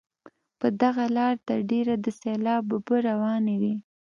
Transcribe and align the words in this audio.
په 0.59 0.67
دغه 0.81 1.03
لاره 1.15 1.39
تر 1.47 1.59
ډېره 1.71 1.93
د 1.99 2.07
سیلاب 2.19 2.63
اوبه 2.73 2.97
روانې 3.09 3.55
وي. 3.61 3.75